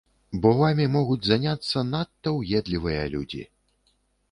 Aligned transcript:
Бо 0.45 0.53
вамі 0.61 0.87
могуць 0.93 1.17
заняцца 1.27 1.85
надта 1.91 2.35
ўедлівыя 2.39 3.07
людзі. 3.15 3.47